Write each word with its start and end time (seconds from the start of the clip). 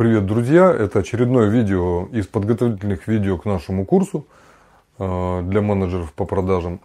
Привет, 0.00 0.24
друзья! 0.24 0.72
Это 0.72 1.00
очередное 1.00 1.50
видео 1.50 2.06
из 2.10 2.26
подготовительных 2.26 3.06
видео 3.06 3.36
к 3.36 3.44
нашему 3.44 3.84
курсу 3.84 4.24
э, 4.98 5.42
для 5.44 5.60
менеджеров 5.60 6.14
по 6.14 6.24
продажам. 6.24 6.80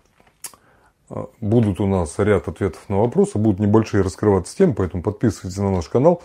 Э, 1.10 1.24
будут 1.40 1.80
у 1.80 1.88
нас 1.88 2.20
ряд 2.20 2.50
ответов 2.50 2.82
на 2.90 3.00
вопросы, 3.00 3.38
будут 3.38 3.62
небольшие 3.62 4.04
раскрываться 4.04 4.58
темы, 4.58 4.74
поэтому 4.74 5.02
подписывайтесь 5.02 5.58
на 5.60 5.72
наш 5.72 5.88
канал. 5.88 6.22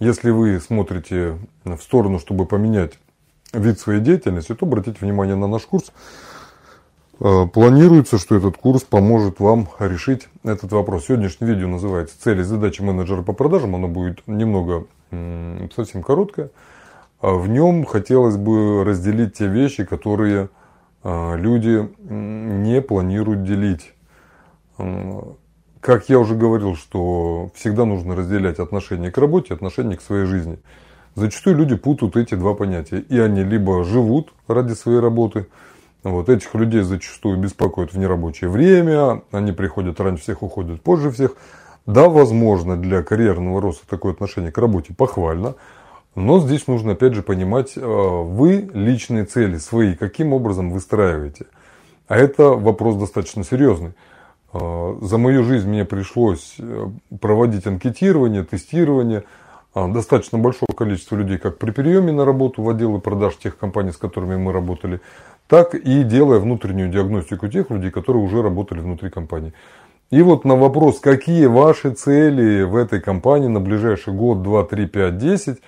Если 0.00 0.30
вы 0.30 0.58
смотрите 0.58 1.38
в 1.62 1.78
сторону, 1.78 2.18
чтобы 2.18 2.44
поменять 2.44 2.94
вид 3.52 3.78
своей 3.78 4.00
деятельности, 4.00 4.52
то 4.52 4.66
обратите 4.66 4.96
внимание 5.00 5.36
на 5.36 5.46
наш 5.46 5.62
курс. 5.62 5.92
Э, 7.20 7.46
планируется, 7.46 8.18
что 8.18 8.34
этот 8.34 8.56
курс 8.56 8.82
поможет 8.82 9.38
вам 9.38 9.68
решить 9.78 10.26
этот 10.42 10.72
вопрос. 10.72 11.04
Сегодняшнее 11.04 11.54
видео 11.54 11.68
называется 11.68 12.20
«Цели 12.20 12.40
и 12.40 12.42
задачи 12.42 12.82
менеджера 12.82 13.22
по 13.22 13.32
продажам». 13.32 13.76
Оно 13.76 13.86
будет 13.86 14.26
немного 14.26 14.86
совсем 15.74 16.02
короткое. 16.02 16.50
А 17.20 17.34
в 17.34 17.48
нем 17.48 17.84
хотелось 17.84 18.36
бы 18.36 18.84
разделить 18.84 19.34
те 19.34 19.46
вещи, 19.46 19.84
которые 19.84 20.48
а, 21.02 21.34
люди 21.36 21.88
не 22.00 22.82
планируют 22.82 23.44
делить. 23.44 23.94
Как 25.80 26.08
я 26.08 26.18
уже 26.18 26.34
говорил, 26.34 26.76
что 26.76 27.50
всегда 27.54 27.84
нужно 27.84 28.16
разделять 28.16 28.58
отношение 28.58 29.10
к 29.10 29.18
работе 29.18 29.48
и 29.50 29.54
отношение 29.54 29.96
к 29.96 30.02
своей 30.02 30.24
жизни. 30.24 30.58
Зачастую 31.14 31.56
люди 31.56 31.76
путают 31.76 32.16
эти 32.16 32.34
два 32.34 32.54
понятия. 32.54 33.00
И 33.00 33.18
они 33.18 33.44
либо 33.44 33.84
живут 33.84 34.32
ради 34.48 34.72
своей 34.72 35.00
работы, 35.00 35.46
вот 36.02 36.28
этих 36.28 36.52
людей 36.54 36.82
зачастую 36.82 37.38
беспокоят 37.38 37.92
в 37.92 37.98
нерабочее 37.98 38.50
время, 38.50 39.22
они 39.30 39.52
приходят 39.52 40.00
раньше 40.00 40.24
всех, 40.24 40.42
уходят 40.42 40.82
позже 40.82 41.10
всех. 41.12 41.36
Да, 41.86 42.08
возможно, 42.08 42.76
для 42.76 43.02
карьерного 43.02 43.60
роста 43.60 43.86
такое 43.88 44.12
отношение 44.12 44.52
к 44.52 44.58
работе 44.58 44.94
похвально, 44.94 45.56
но 46.14 46.38
здесь 46.40 46.68
нужно 46.68 46.92
опять 46.92 47.14
же 47.14 47.22
понимать, 47.22 47.72
э, 47.76 47.80
вы 47.80 48.70
личные 48.72 49.24
цели 49.24 49.56
свои 49.56 49.96
каким 49.96 50.32
образом 50.32 50.70
выстраиваете. 50.70 51.46
А 52.06 52.16
это 52.16 52.50
вопрос 52.50 52.96
достаточно 52.96 53.42
серьезный. 53.42 53.94
Э, 54.52 54.96
за 55.00 55.18
мою 55.18 55.42
жизнь 55.42 55.68
мне 55.68 55.84
пришлось 55.84 56.54
э, 56.58 56.86
проводить 57.20 57.66
анкетирование, 57.66 58.44
тестирование 58.44 59.24
достаточно 59.74 60.36
большого 60.36 60.70
количества 60.76 61.16
людей, 61.16 61.38
как 61.38 61.56
при 61.56 61.70
приеме 61.70 62.12
на 62.12 62.26
работу 62.26 62.62
в 62.62 62.68
отделы 62.68 63.00
продаж 63.00 63.36
тех 63.36 63.56
компаний, 63.56 63.90
с 63.90 63.96
которыми 63.96 64.36
мы 64.36 64.52
работали, 64.52 65.00
так 65.48 65.74
и 65.74 66.02
делая 66.02 66.40
внутреннюю 66.40 66.90
диагностику 66.90 67.48
тех 67.48 67.70
людей, 67.70 67.90
которые 67.90 68.22
уже 68.22 68.42
работали 68.42 68.80
внутри 68.80 69.08
компании. 69.08 69.54
И 70.12 70.20
вот 70.20 70.44
на 70.44 70.56
вопрос, 70.56 71.00
какие 71.00 71.46
ваши 71.46 71.90
цели 71.90 72.64
в 72.64 72.76
этой 72.76 73.00
компании 73.00 73.48
на 73.48 73.60
ближайший 73.60 74.12
год, 74.12 74.42
2, 74.42 74.64
3, 74.64 74.86
5, 74.86 75.16
10, 75.16 75.58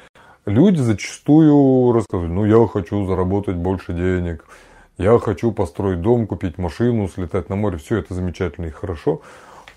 люди 0.44 0.80
зачастую 0.80 1.92
рассказывают, 1.92 2.30
ну 2.30 2.44
я 2.44 2.68
хочу 2.68 3.06
заработать 3.06 3.56
больше 3.56 3.94
денег, 3.94 4.44
я 4.98 5.18
хочу 5.18 5.50
построить 5.50 6.02
дом, 6.02 6.26
купить 6.26 6.58
машину, 6.58 7.08
слетать 7.08 7.48
на 7.48 7.56
море, 7.56 7.78
все 7.78 7.96
это 7.96 8.12
замечательно 8.12 8.66
и 8.66 8.70
хорошо. 8.70 9.22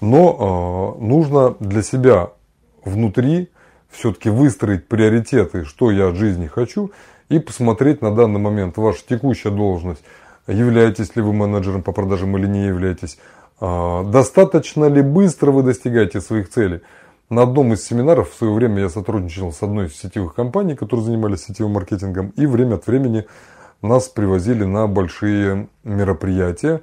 Но 0.01 0.97
э, 0.99 1.01
нужно 1.01 1.55
для 1.61 1.81
себя 1.81 2.31
внутри 2.83 3.49
все-таки 3.89 4.29
выстроить 4.29 4.85
приоритеты, 4.89 5.63
что 5.63 5.91
я 5.91 6.09
от 6.09 6.17
жизни 6.17 6.47
хочу, 6.47 6.91
и 7.29 7.39
посмотреть 7.39 8.01
на 8.01 8.13
данный 8.13 8.41
момент 8.41 8.75
ваша 8.75 8.99
текущая 9.07 9.51
должность, 9.51 10.03
являетесь 10.45 11.15
ли 11.15 11.21
вы 11.21 11.31
менеджером 11.31 11.83
по 11.83 11.93
продажам 11.93 12.37
или 12.37 12.47
не 12.47 12.65
являетесь, 12.65 13.17
достаточно 13.59 14.85
ли 14.85 15.01
быстро 15.01 15.51
вы 15.51 15.63
достигаете 15.63 16.21
своих 16.21 16.49
целей? 16.49 16.81
На 17.29 17.41
одном 17.41 17.73
из 17.73 17.83
семинаров 17.85 18.31
в 18.31 18.37
свое 18.37 18.53
время 18.53 18.83
я 18.83 18.89
сотрудничал 18.89 19.51
с 19.51 19.61
одной 19.61 19.87
из 19.87 19.97
сетевых 19.97 20.33
компаний, 20.33 20.75
которые 20.75 21.05
занимались 21.05 21.43
сетевым 21.43 21.73
маркетингом, 21.73 22.29
и 22.37 22.45
время 22.45 22.75
от 22.75 22.87
времени 22.87 23.25
нас 23.81 24.07
привозили 24.07 24.63
на 24.63 24.87
большие 24.87 25.67
мероприятия, 25.83 26.81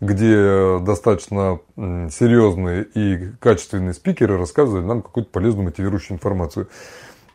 где 0.00 0.78
достаточно 0.80 1.60
серьезные 1.76 2.84
и 2.84 3.30
качественные 3.40 3.94
спикеры 3.94 4.36
рассказывали 4.36 4.84
нам 4.84 5.00
какую-то 5.00 5.30
полезную 5.30 5.64
мотивирующую 5.64 6.16
информацию. 6.16 6.68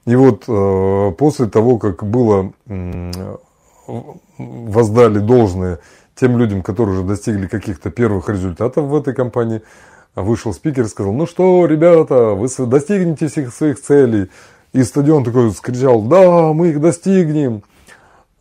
И 0.06 0.16
вот 0.16 0.44
э, 0.48 1.12
после 1.18 1.48
того, 1.48 1.78
как 1.78 2.04
было 2.04 2.54
воздали 4.38 5.20
должное 5.20 5.80
тем 6.22 6.38
людям, 6.38 6.62
которые 6.62 7.00
уже 7.00 7.08
достигли 7.08 7.48
каких-то 7.48 7.90
первых 7.90 8.30
результатов 8.30 8.86
в 8.86 8.96
этой 8.96 9.16
компании, 9.16 9.64
вышел 10.14 10.54
спикер 10.54 10.84
и 10.84 10.88
сказал, 10.88 11.14
ну 11.14 11.26
что, 11.26 11.66
ребята, 11.66 12.36
вы 12.36 12.48
достигнете 12.68 13.28
всех 13.28 13.52
своих 13.52 13.82
целей. 13.82 14.30
И 14.72 14.84
стадион 14.84 15.24
такой 15.24 15.52
скричал, 15.52 16.04
да, 16.04 16.54
мы 16.54 16.70
их 16.70 16.80
достигнем. 16.80 17.64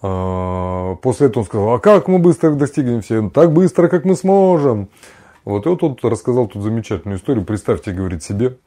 А, 0.02 0.96
после 0.96 1.28
этого 1.28 1.40
он 1.40 1.46
сказал, 1.46 1.70
а 1.72 1.78
как 1.80 2.06
мы 2.06 2.18
быстро 2.18 2.50
их 2.50 2.58
достигнем 2.58 3.00
все? 3.00 3.30
Так 3.30 3.52
быстро, 3.54 3.88
как 3.88 4.04
мы 4.04 4.14
сможем. 4.14 4.90
Вот, 5.46 5.64
и 5.64 5.68
вот 5.70 5.82
он 5.82 5.96
рассказал 6.02 6.48
тут 6.48 6.62
замечательную 6.62 7.18
историю. 7.18 7.46
Представьте, 7.46 7.92
говорит 7.92 8.22
себе. 8.22 8.58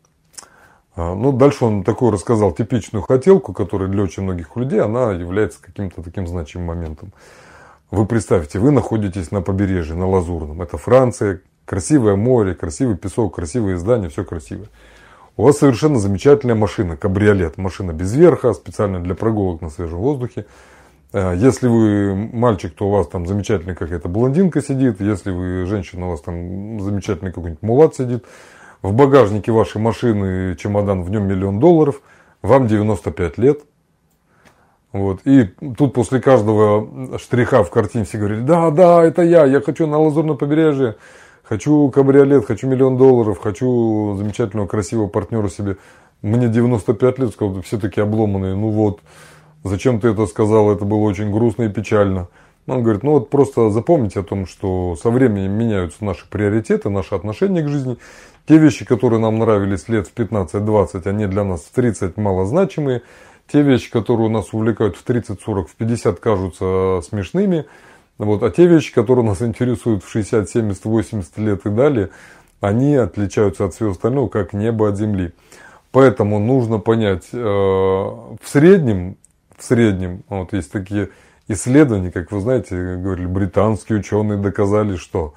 А, 0.96 1.14
ну, 1.14 1.32
дальше 1.32 1.66
он 1.66 1.84
такой 1.84 2.12
рассказал 2.12 2.52
типичную 2.52 3.04
хотелку, 3.04 3.54
которая 3.54 3.90
для 3.90 4.02
очень 4.02 4.24
многих 4.24 4.56
людей, 4.56 4.82
она 4.82 5.12
является 5.12 5.62
каким-то 5.62 6.02
таким 6.02 6.26
значимым 6.26 6.68
моментом. 6.68 7.14
Вы 7.94 8.08
представьте, 8.08 8.58
вы 8.58 8.72
находитесь 8.72 9.30
на 9.30 9.44
побережье, 9.44 9.96
на 9.96 10.10
Лазурном. 10.10 10.64
Это 10.64 10.80
Франция, 10.80 11.42
красивое 11.64 12.16
море, 12.16 12.56
красивый 12.56 12.98
песок, 12.98 13.36
красивые 13.36 13.78
здания, 13.78 14.10
все 14.10 14.24
красиво. 14.24 14.66
У 15.38 15.44
вас 15.44 15.60
совершенно 15.60 16.00
замечательная 16.00 16.56
машина, 16.56 16.98
кабриолет. 16.98 17.60
Машина 17.60 17.92
без 17.92 18.12
верха, 18.16 18.54
специально 18.54 19.00
для 19.00 19.14
прогулок 19.14 19.62
на 19.62 19.70
свежем 19.70 20.00
воздухе. 20.00 20.48
Э, 21.12 21.36
если 21.38 21.68
вы 21.68 22.16
мальчик, 22.16 22.74
то 22.74 22.88
у 22.88 22.92
вас 22.92 23.08
там 23.08 23.28
замечательная 23.28 23.76
какая-то 23.76 24.10
блондинка 24.10 24.64
сидит. 24.64 25.00
Если 25.00 25.30
вы 25.30 25.68
женщина, 25.68 26.08
у 26.08 26.10
вас 26.10 26.22
там 26.22 26.80
замечательный 26.80 27.32
какой-нибудь 27.32 27.62
мулат 27.62 27.96
сидит. 27.96 28.26
В 28.82 28.92
багажнике 28.92 29.52
вашей 29.52 29.80
машины 29.80 30.56
чемодан, 30.56 31.04
в 31.04 31.12
нем 31.12 31.28
миллион 31.28 31.60
долларов. 31.60 32.02
Вам 32.42 32.66
95 32.66 33.38
лет– 33.38 33.60
вот. 34.94 35.22
И 35.26 35.46
тут 35.76 35.94
после 35.94 36.22
каждого 36.22 37.18
штриха 37.18 37.64
в 37.64 37.72
картине 37.72 38.06
все 38.06 38.20
говорили, 38.20 38.42
да, 38.42 38.70
да, 38.70 39.04
это 39.04 39.24
я, 39.24 39.44
я 39.46 39.60
хочу 39.60 39.88
на 39.88 39.98
Лазурное 39.98 40.36
побережье, 40.36 40.96
хочу 41.42 41.90
кабриолет, 41.90 42.46
хочу 42.46 42.68
миллион 42.68 42.98
долларов, 42.98 43.40
хочу 43.40 44.16
замечательного, 44.16 44.68
красивого 44.68 45.08
партнера 45.08 45.50
себе. 45.50 45.78
Мне 46.22 46.48
95 46.48 47.20
лет, 47.20 47.32
сказал, 47.32 47.62
все 47.64 47.80
такие 47.80 48.04
обломанные, 48.04 48.56
ну 48.56 48.70
вот, 48.70 49.02
зачем 49.64 50.00
ты 50.00 50.10
это 50.10 50.28
сказал, 50.28 50.72
это 50.72 50.86
было 50.86 51.00
очень 51.00 51.32
грустно 51.32 51.64
и 51.64 51.70
печально. 51.70 52.28
Он 52.68 52.84
говорит, 52.84 53.04
ну 53.04 53.14
вот 53.14 53.30
просто 53.30 53.72
запомните 53.72 54.20
о 54.20 54.24
том, 54.24 54.46
что 54.46 54.96
со 54.96 55.10
временем 55.10 55.52
меняются 55.52 56.06
наши 56.06 56.30
приоритеты, 56.30 56.90
наши 56.90 57.16
отношения 57.16 57.64
к 57.64 57.68
жизни. 57.68 57.98
Те 58.48 58.58
вещи, 58.58 58.86
которые 58.86 59.20
нам 59.20 59.40
нравились 59.40 59.90
лет 59.90 60.08
в 60.08 60.14
15-20, 60.14 61.08
они 61.08 61.26
для 61.26 61.44
нас 61.44 61.62
в 61.62 61.72
30 61.72 62.16
малозначимые. 62.18 63.02
Те 63.54 63.62
вещи, 63.62 63.92
которые 63.92 64.26
у 64.26 64.32
нас 64.32 64.52
увлекают 64.52 64.98
в 64.98 65.04
30, 65.04 65.40
40, 65.40 65.70
в 65.70 65.76
50, 65.76 66.20
кажутся 66.20 67.02
смешными. 67.08 67.66
Вот, 68.18 68.42
а 68.42 68.50
те 68.50 68.66
вещи, 68.66 68.92
которые 68.92 69.24
нас 69.24 69.44
интересуют 69.44 70.04
в 70.04 70.10
60, 70.10 70.50
70, 70.50 70.84
80 70.84 71.38
лет 71.38 71.64
и 71.68 71.70
далее, 71.70 72.10
они 72.62 72.96
отличаются 72.96 73.66
от 73.66 73.76
всего 73.76 73.92
остального, 73.92 74.28
как 74.28 74.54
небо 74.54 74.90
от 74.90 74.98
земли. 74.98 75.34
Поэтому 75.92 76.40
нужно 76.40 76.80
понять, 76.80 77.28
э, 77.32 77.38
в 77.38 78.40
среднем, 78.44 79.18
в 79.56 79.64
среднем, 79.64 80.24
вот 80.30 80.52
есть 80.54 80.72
такие 80.72 81.10
исследования, 81.48 82.10
как 82.10 82.32
вы 82.32 82.42
знаете, 82.42 82.96
говорили, 82.96 83.28
британские 83.28 84.00
ученые 84.00 84.40
доказали, 84.40 84.96
что 84.96 85.36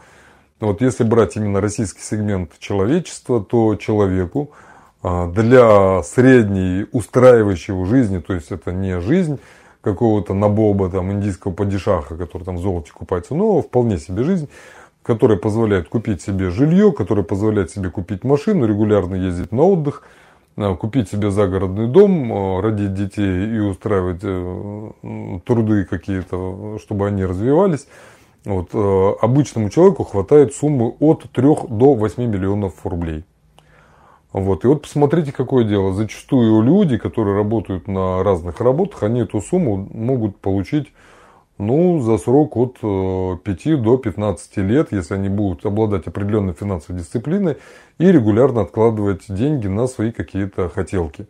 вот 0.59 0.81
если 0.81 1.05
брать 1.05 1.37
именно 1.37 1.61
российский 1.61 2.01
сегмент 2.01 2.53
человечества, 2.61 3.45
то 3.45 3.77
человеку 3.77 4.53
для 5.33 6.03
средней 6.03 6.87
устраивающего 6.91 7.87
жизни, 7.87 8.19
то 8.19 8.35
есть 8.35 8.51
это 8.51 8.73
не 8.73 9.01
жизнь 9.01 9.39
какого-то 9.87 10.35
набоба 10.35 10.91
там 10.91 11.13
индийского 11.13 11.53
падишаха, 11.53 12.17
который 12.17 12.43
там 12.43 12.57
в 12.57 12.61
золоте 12.61 12.91
купается, 12.93 13.37
но 13.37 13.63
вполне 13.63 13.99
себе 13.99 14.25
жизнь, 14.25 14.49
которая 15.05 15.39
позволяет 15.39 15.89
купить 15.89 16.23
себе 16.23 16.51
жилье, 16.51 16.91
которая 16.91 17.25
позволяет 17.25 17.71
себе 17.71 17.91
купить 17.91 18.25
машину, 18.25 18.67
регулярно 18.67 19.15
ездить 19.15 19.53
на 19.53 19.63
отдых, 19.63 20.03
а, 20.57 20.75
купить 20.75 21.09
себе 21.09 21.31
загородный 21.31 21.87
дом, 21.87 22.33
а, 22.33 22.61
родить 22.61 22.95
детей 22.95 23.55
и 23.55 23.59
устраивать 23.61 24.21
э, 24.23 24.91
труды 25.45 25.85
какие-то, 25.85 26.79
чтобы 26.83 27.07
они 27.07 27.25
развивались. 27.25 27.87
Вот, 28.45 28.71
э, 28.73 29.13
обычному 29.21 29.71
человеку 29.71 30.03
хватает 30.03 30.55
суммы 30.55 30.95
от 30.99 31.31
3 31.31 31.69
до 31.69 31.95
8 31.95 32.25
миллионов 32.25 32.75
рублей. 32.85 33.25
Вот. 34.33 34.65
И 34.65 34.69
вот 34.69 34.83
посмотрите, 34.83 35.33
какое 35.33 35.65
дело. 35.65 35.95
Зачастую 35.95 36.63
люди, 36.63 36.99
которые 36.99 37.37
работают 37.37 37.89
на 37.89 38.23
разных 38.23 38.61
работах, 38.61 39.03
они 39.03 39.21
эту 39.21 39.41
сумму 39.41 39.89
могут 39.93 40.39
получить 40.39 40.93
ну, 41.59 42.01
за 42.01 42.19
срок 42.19 42.57
от 42.57 42.75
5 43.43 43.67
э, 43.67 43.77
до 43.77 43.97
15 43.97 44.57
лет, 44.59 44.93
если 44.93 45.15
они 45.15 45.29
будут 45.29 45.65
обладать 45.65 46.07
определенной 46.07 46.53
финансовой 46.53 47.01
дисциплиной 47.01 47.57
и 47.99 48.13
регулярно 48.13 48.61
откладывать 48.63 49.25
деньги 49.29 49.67
на 49.67 49.87
свои 49.87 50.13
какие-то 50.13 50.69
хотелки. 50.69 51.27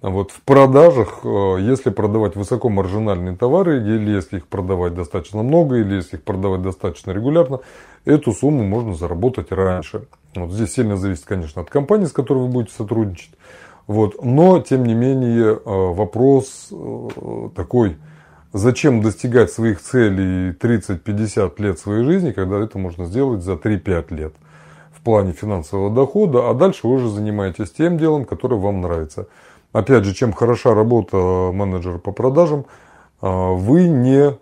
Вот 0.00 0.30
в 0.30 0.42
продажах, 0.42 1.20
э, 1.24 1.56
если 1.60 1.90
продавать 1.90 2.36
высокомаржинальные 2.36 3.36
товары, 3.36 3.78
или 3.78 4.10
если 4.10 4.36
их 4.36 4.46
продавать 4.46 4.94
достаточно 4.94 5.42
много, 5.42 5.76
или 5.76 5.96
если 5.96 6.16
их 6.16 6.22
продавать 6.22 6.62
достаточно 6.62 7.10
регулярно, 7.10 7.60
эту 8.04 8.32
сумму 8.32 8.62
можно 8.62 8.94
заработать 8.94 9.50
раньше. 9.50 10.04
Вот 10.36 10.52
здесь 10.52 10.72
сильно 10.72 10.96
зависит, 10.96 11.24
конечно, 11.24 11.62
от 11.62 11.70
компании, 11.70 12.04
с 12.04 12.12
которой 12.12 12.44
вы 12.44 12.48
будете 12.48 12.74
сотрудничать. 12.74 13.32
Вот. 13.88 14.22
Но, 14.22 14.60
тем 14.60 14.84
не 14.84 14.94
менее, 14.94 15.54
э, 15.56 15.60
вопрос 15.64 16.68
э, 16.70 17.48
такой, 17.56 17.96
зачем 18.52 19.02
достигать 19.02 19.50
своих 19.50 19.80
целей 19.80 20.52
30-50 20.52 21.54
лет 21.58 21.78
своей 21.80 22.04
жизни, 22.04 22.30
когда 22.30 22.60
это 22.60 22.78
можно 22.78 23.06
сделать 23.06 23.42
за 23.42 23.54
3-5 23.54 24.14
лет 24.14 24.34
в 24.92 25.00
плане 25.00 25.32
финансового 25.32 25.92
дохода, 25.92 26.48
а 26.48 26.54
дальше 26.54 26.86
вы 26.86 26.94
уже 26.94 27.08
занимаетесь 27.08 27.72
тем 27.72 27.98
делом, 27.98 28.24
которое 28.24 28.60
вам 28.60 28.80
нравится. 28.80 29.26
Опять 29.72 30.04
же, 30.04 30.14
чем 30.14 30.32
хороша 30.32 30.74
работа 30.74 31.16
менеджера 31.52 31.98
по 31.98 32.12
продажам, 32.12 32.66
э, 33.20 33.26
вы 33.28 33.88
не, 33.88 34.36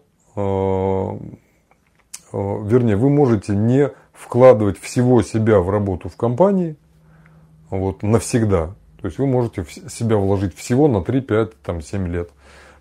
вернее, 2.33 2.97
вы 2.97 3.11
можете 3.11 3.55
не 3.55 3.91
вкладывать 4.13 4.79
всего 4.79 5.23
себя 5.23 5.61
в 5.61 5.71
работу 5.71 6.09
в 6.09 6.17
компании 6.17 6.77
вот, 7.71 8.03
навсегда. 8.03 8.75
То 9.01 9.07
есть 9.07 9.19
вы 9.19 9.27
можете 9.27 9.65
себя 9.89 10.17
вложить 10.17 10.57
всего 10.57 10.89
на 10.89 11.03
3, 11.03 11.21
5, 11.21 11.63
там, 11.63 11.83
7 11.83 12.09
лет. 12.09 12.31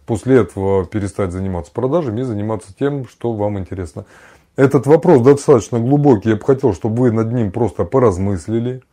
После 0.06 0.38
этого 0.38 0.86
перестать 0.86 1.32
заниматься 1.32 1.72
продажами 1.72 2.22
и 2.22 2.24
заниматься 2.24 2.74
тем, 2.78 3.08
что 3.08 3.34
вам 3.34 3.60
интересно. 3.60 4.06
Этот 4.56 4.88
вопрос 4.88 5.22
достаточно 5.22 5.80
глубокий. 5.80 6.30
Я 6.30 6.36
бы 6.36 6.44
хотел, 6.44 6.74
чтобы 6.74 7.04
вы 7.04 7.12
над 7.12 7.32
ним 7.34 7.52
просто 7.52 7.84
поразмыслили. 7.84 8.84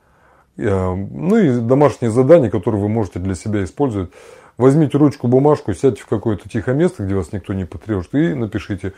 Э, 0.57 0.95
ну 0.95 1.37
и 1.37 1.61
домашние 1.61 2.11
задания, 2.11 2.51
которые 2.51 2.81
вы 2.81 2.89
можете 2.89 3.19
для 3.19 3.35
себя 3.35 3.65
использовать. 3.65 4.11
Возьмите 4.59 4.99
ручку, 4.99 5.29
бумажку, 5.29 5.73
сядьте 5.73 6.03
в 6.03 6.07
какое-то 6.07 6.49
тихое 6.49 6.77
место, 6.77 7.05
где 7.05 7.15
вас 7.15 7.33
никто 7.33 7.55
не 7.55 7.65
потревожит, 7.65 8.15
и 8.15 8.35
напишите, 8.35 8.93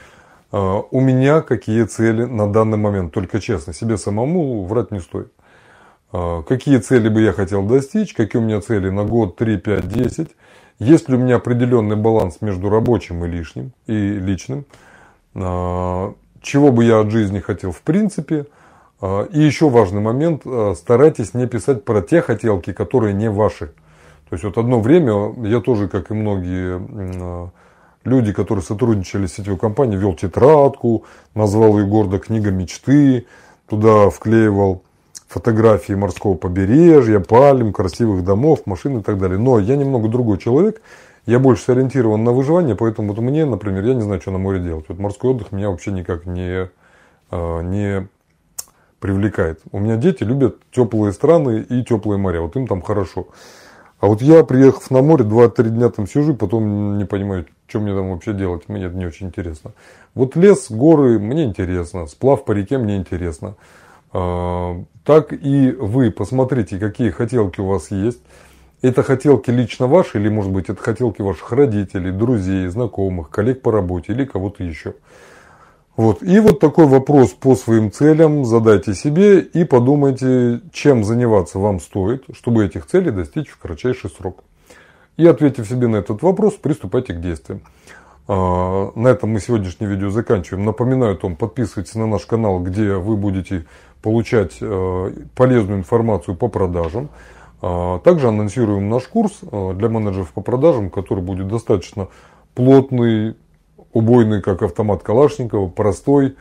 «Э, 0.53 0.81
у 0.91 1.01
меня 1.01 1.43
какие 1.43 1.85
цели 1.85 2.25
на 2.25 2.53
данный 2.53 2.79
момент. 2.79 3.13
Только 3.13 3.41
честно, 3.41 3.73
себе 3.73 3.97
самому 3.97 4.65
врать 4.65 4.91
не 4.91 5.01
стоит. 5.01 5.33
А, 6.13 6.43
какие 6.43 6.79
цели 6.79 7.09
бы 7.09 7.23
я 7.23 7.33
хотел 7.33 7.65
достичь, 7.65 8.15
какие 8.15 8.41
у 8.41 8.45
меня 8.45 8.61
цели 8.61 8.89
на 8.89 9.05
год, 9.05 9.37
3, 9.37 9.59
5, 9.59 9.89
10. 9.89 10.29
Есть 10.79 11.09
ли 11.09 11.17
у 11.17 11.19
меня 11.19 11.37
определенный 11.37 11.97
баланс 11.97 12.39
между 12.41 12.69
рабочим 12.69 13.25
и 13.25 13.29
лишним, 13.29 13.73
и 13.87 13.95
личным. 13.95 14.65
Чего 15.35 16.73
бы 16.73 16.85
я 16.85 17.01
от 17.01 17.11
жизни 17.11 17.41
хотел 17.41 17.73
в 17.73 17.81
принципе. 17.83 18.47
А, 19.07 19.25
и 19.25 19.39
еще 19.39 19.69
важный 19.69 20.01
момент, 20.01 20.45
старайтесь 20.77 21.35
не 21.35 21.47
писать 21.47 21.85
про 21.85 22.01
те 22.01 22.23
хотелки, 22.23 22.73
которые 22.73 23.13
не 23.13 23.29
ваши. 23.29 23.67
То 24.31 24.33
есть 24.33 24.45
вот 24.45 24.57
одно 24.57 24.81
время 24.81 25.35
я 25.47 25.61
тоже, 25.61 25.89
как 25.89 26.11
и 26.11 26.15
многие 26.15 26.81
люди, 28.03 28.33
которые 28.33 28.65
сотрудничали 28.65 29.27
с 29.27 29.35
сетевой 29.35 29.59
компанией, 29.59 29.99
вел 29.99 30.15
тетрадку, 30.15 31.05
назвал 31.35 31.79
ее 31.79 31.87
гордо 31.87 32.19
книга 32.19 32.51
мечты, 32.51 33.27
туда 33.69 34.09
вклеивал 34.09 34.83
фотографии 35.29 35.93
морского 35.93 36.35
побережья, 36.35 37.21
пальм, 37.21 37.75
красивых 37.75 38.25
домов, 38.25 38.63
машин 38.65 39.01
и 39.01 39.03
так 39.03 39.19
далее. 39.19 39.39
Но 39.39 39.59
я 39.59 39.77
немного 39.77 40.09
другой 40.09 40.39
человек, 40.39 40.81
я 41.27 41.39
больше 41.39 41.65
сориентирован 41.65 42.25
на 42.25 42.33
выживание, 42.33 42.75
поэтому 42.75 43.13
вот 43.13 43.23
мне, 43.23 43.45
например, 43.45 43.85
я 43.85 43.93
не 43.93 44.01
знаю, 44.01 44.23
что 44.23 44.31
на 44.31 44.39
море 44.39 44.61
делать. 44.61 44.87
Вот 44.89 44.99
морской 44.99 45.33
отдых 45.33 45.53
меня 45.53 45.69
вообще 45.69 45.93
никак 45.93 46.25
не, 46.25 46.71
а, 47.31 47.61
не 47.61 48.09
привлекает. 49.05 49.61
У 49.71 49.81
меня 49.81 49.97
дети 49.97 50.25
любят 50.25 50.57
теплые 50.73 51.13
страны 51.13 51.67
и 51.69 51.85
теплые 51.85 52.17
моря, 52.17 52.41
вот 52.41 52.57
им 52.57 52.67
там 52.67 52.81
хорошо. 52.81 53.29
А 54.01 54.07
вот 54.07 54.23
я, 54.23 54.45
приехав 54.45 54.91
на 54.91 55.03
море, 55.03 55.27
2-3 55.27 55.69
дня 55.69 55.91
там 55.91 56.07
сижу, 56.07 56.35
потом 56.35 56.97
не 56.97 57.05
понимаю, 57.05 57.45
что 57.67 57.81
мне 57.81 57.95
там 57.95 58.13
вообще 58.13 58.33
делать, 58.33 58.67
мне 58.67 58.87
это 58.87 58.97
не 58.97 59.05
очень 59.05 59.27
интересно. 59.27 59.73
Вот 60.15 60.37
лес, 60.37 60.71
горы, 60.71 61.19
мне 61.19 61.45
интересно, 61.45 62.07
сплав 62.07 62.47
по 62.47 62.53
реке 62.53 62.79
мне 62.79 62.97
интересно. 62.97 63.57
А, 64.15 64.83
так 65.05 65.35
и 65.35 65.71
вы 65.73 66.11
посмотрите, 66.11 66.79
какие 66.79 67.11
хотелки 67.11 67.61
у 67.61 67.67
вас 67.67 67.91
есть. 67.91 68.23
Это 68.81 69.03
хотелки 69.03 69.51
лично 69.51 69.87
ваши, 69.87 70.19
или 70.19 70.31
может 70.31 70.51
быть 70.51 70.71
это 70.71 70.83
хотелки 70.83 71.21
ваших 71.21 71.53
родителей, 71.53 72.11
друзей, 72.11 72.69
знакомых, 72.69 73.29
коллег 73.29 73.61
по 73.61 73.71
работе 73.71 74.15
или 74.15 74.25
кого-то 74.25 74.65
еще. 74.65 74.95
Вот. 75.97 76.23
И 76.23 76.41
вот 76.41 76.59
такой 76.59 76.87
вопрос 76.87 77.31
по 77.31 77.55
своим 77.55 77.93
целям 77.93 78.45
задайте 78.45 78.95
себе 78.95 79.41
и 79.41 79.65
подумайте, 79.65 80.61
чем 80.73 81.05
заниматься 81.05 81.59
вам 81.59 81.79
стоит, 81.79 82.25
чтобы 82.33 82.65
этих 82.65 82.87
целей 82.87 83.13
достичь 83.13 83.49
в 83.49 83.59
кратчайший 83.59 84.11
срок. 84.11 84.43
И 85.17 85.27
ответив 85.27 85.69
себе 85.69 85.87
на 85.87 85.97
этот 85.97 86.23
вопрос, 86.23 86.55
приступайте 86.55 87.15
к 87.15 87.21
действиям. 87.21 87.61
А, 88.27 88.91
на 88.97 89.09
этом 89.09 89.31
мы 89.31 89.41
сегодняшнее 89.41 89.89
видео 89.89 90.11
заканчиваем. 90.11 90.65
Напоминаю 90.65 91.15
о 91.15 91.17
том, 91.17 91.37
подписывайтесь 91.37 91.95
на 91.95 92.07
наш 92.07 92.27
канал, 92.27 92.59
где 92.59 92.95
вы 92.95 93.17
будете 93.17 93.65
получать 94.03 94.57
э, 94.61 95.11
полезную 95.37 95.79
информацию 95.79 96.37
по 96.37 96.49
продажам. 96.49 97.09
А, 97.63 98.01
также 98.01 98.29
анонсируем 98.29 98.89
наш 98.89 99.05
курс 99.05 99.39
для 99.43 99.89
менеджеров 99.89 100.33
по 100.33 100.41
продажам, 100.41 100.91
который 100.91 101.23
будет 101.23 101.47
достаточно 101.47 102.09
плотный, 102.55 103.37
убойный, 103.95 104.43
как 104.43 104.63
автомат 104.63 105.03
Калашникова, 105.03 105.69
простой, 105.69 106.37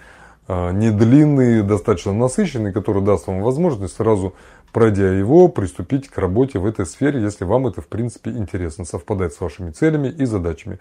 э, 0.47 0.71
не 0.73 0.91
длинный, 0.91 1.63
достаточно 1.63 2.11
насыщенный, 2.11 2.73
который 2.73 3.01
даст 3.01 3.27
вам 3.27 3.41
возможность 3.41 3.95
сразу 3.95 4.33
пройдя 4.73 5.13
его, 5.13 5.47
приступить 5.47 6.09
к 6.09 6.17
работе 6.17 6.59
в 6.59 6.65
этой 6.65 6.85
сфере, 6.85 7.21
если 7.21 7.45
вам 7.45 7.67
это 7.67 7.81
в 7.81 7.87
принципе 7.87 8.31
интересно, 8.31 8.83
совпадает 8.83 9.33
с 9.33 9.39
вашими 9.39 9.69
целями 9.69 10.09
и 10.09 10.25
задачами. 10.25 10.79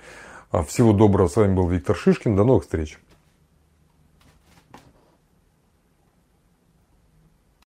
А, 0.50 0.62
всего 0.62 0.92
доброго, 0.92 1.28
с 1.28 1.36
вами 1.36 1.54
был 1.54 1.68
Виктор 1.68 1.94
Шишкин, 1.94 2.34
до 2.34 2.44
новых 2.44 2.64
встреч. 2.64 2.98